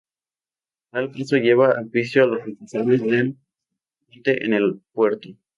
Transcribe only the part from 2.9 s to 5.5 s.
del Puente en el Puerto.